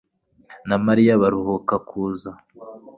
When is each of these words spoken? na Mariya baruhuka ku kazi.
na 0.67 0.75
Mariya 0.85 1.21
baruhuka 1.21 1.75
ku 1.87 1.97
kazi. 2.05 2.31